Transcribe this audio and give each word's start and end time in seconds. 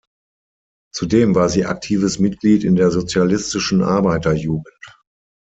Zudem 0.91 1.35
war 1.35 1.47
sie 1.49 1.65
aktives 1.67 2.17
Mitglied 2.17 2.63
in 2.63 2.75
der 2.75 2.89
Sozialistischen 2.89 3.83
Arbeiter-Jugend. 3.83 4.75